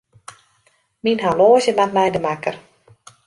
[1.03, 2.55] Myn horloazje moat nei de makker.